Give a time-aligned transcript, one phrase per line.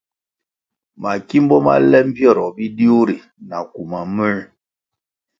[1.01, 3.17] Makimbo ma le mbpieroh bidiu ri
[3.49, 4.37] na kuma múer,